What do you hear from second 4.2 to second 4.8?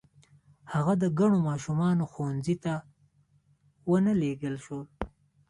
لېږل شو.